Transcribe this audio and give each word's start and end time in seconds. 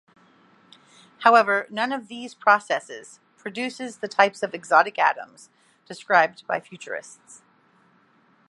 However, 1.19 1.67
none 1.69 1.91
of 1.91 2.07
these 2.07 2.33
processes 2.33 3.19
produces 3.37 3.97
the 3.99 4.07
types 4.07 4.41
of 4.41 4.55
exotic 4.55 4.97
atoms 4.97 5.49
described 5.85 6.43
by 6.47 6.59
futurists. 6.59 7.43